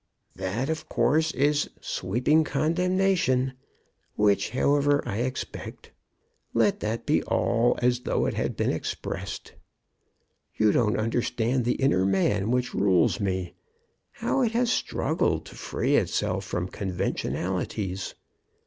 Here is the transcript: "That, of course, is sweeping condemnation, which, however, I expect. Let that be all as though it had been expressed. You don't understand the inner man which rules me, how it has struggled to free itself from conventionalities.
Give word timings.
"That, 0.35 0.67
of 0.67 0.89
course, 0.89 1.31
is 1.33 1.69
sweeping 1.79 2.43
condemnation, 2.43 3.53
which, 4.15 4.49
however, 4.49 5.03
I 5.07 5.17
expect. 5.17 5.91
Let 6.55 6.79
that 6.79 7.05
be 7.05 7.21
all 7.25 7.77
as 7.83 7.99
though 7.99 8.25
it 8.25 8.33
had 8.33 8.55
been 8.57 8.71
expressed. 8.71 9.53
You 10.55 10.71
don't 10.71 10.97
understand 10.97 11.65
the 11.65 11.75
inner 11.75 12.03
man 12.03 12.49
which 12.49 12.73
rules 12.73 13.19
me, 13.19 13.53
how 14.09 14.41
it 14.41 14.53
has 14.53 14.71
struggled 14.71 15.45
to 15.45 15.55
free 15.55 15.97
itself 15.97 16.45
from 16.45 16.67
conventionalities. 16.67 18.15